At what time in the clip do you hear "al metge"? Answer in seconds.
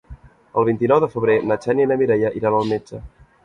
2.61-3.07